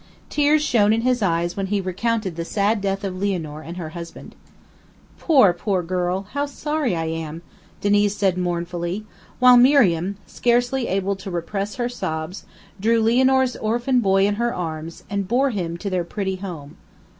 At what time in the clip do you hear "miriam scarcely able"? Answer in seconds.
9.57-11.15